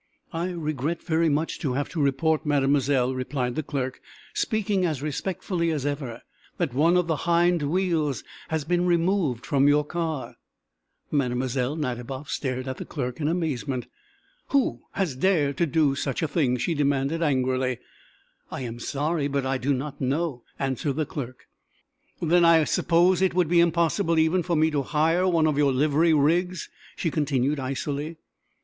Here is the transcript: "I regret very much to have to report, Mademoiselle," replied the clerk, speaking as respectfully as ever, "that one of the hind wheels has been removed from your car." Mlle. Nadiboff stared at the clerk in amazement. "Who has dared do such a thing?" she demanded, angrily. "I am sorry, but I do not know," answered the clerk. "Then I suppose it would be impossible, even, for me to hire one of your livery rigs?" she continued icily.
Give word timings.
"I 0.33 0.49
regret 0.49 1.03
very 1.03 1.29
much 1.29 1.59
to 1.59 1.73
have 1.73 1.87
to 1.89 2.01
report, 2.01 2.43
Mademoiselle," 2.43 3.13
replied 3.13 3.53
the 3.53 3.61
clerk, 3.61 4.01
speaking 4.33 4.83
as 4.83 5.03
respectfully 5.03 5.69
as 5.69 5.85
ever, 5.85 6.23
"that 6.57 6.73
one 6.73 6.97
of 6.97 7.05
the 7.05 7.17
hind 7.29 7.61
wheels 7.61 8.23
has 8.47 8.65
been 8.65 8.87
removed 8.87 9.45
from 9.45 9.67
your 9.67 9.85
car." 9.85 10.37
Mlle. 11.11 11.75
Nadiboff 11.75 12.31
stared 12.31 12.67
at 12.67 12.77
the 12.77 12.83
clerk 12.83 13.19
in 13.21 13.27
amazement. 13.27 13.85
"Who 14.47 14.81
has 14.93 15.15
dared 15.15 15.71
do 15.71 15.93
such 15.93 16.23
a 16.23 16.27
thing?" 16.27 16.57
she 16.57 16.73
demanded, 16.73 17.21
angrily. 17.21 17.77
"I 18.49 18.61
am 18.61 18.79
sorry, 18.79 19.27
but 19.27 19.45
I 19.45 19.59
do 19.59 19.71
not 19.71 20.01
know," 20.01 20.41
answered 20.57 20.93
the 20.93 21.05
clerk. 21.05 21.45
"Then 22.19 22.43
I 22.43 22.63
suppose 22.63 23.21
it 23.21 23.35
would 23.35 23.49
be 23.49 23.59
impossible, 23.59 24.17
even, 24.17 24.41
for 24.41 24.55
me 24.55 24.71
to 24.71 24.81
hire 24.81 25.27
one 25.27 25.45
of 25.45 25.59
your 25.59 25.71
livery 25.71 26.13
rigs?" 26.15 26.71
she 26.95 27.11
continued 27.11 27.59
icily. 27.59 28.17